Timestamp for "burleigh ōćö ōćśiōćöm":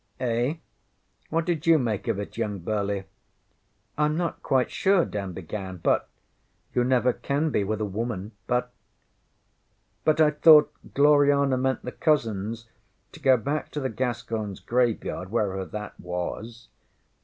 2.57-4.15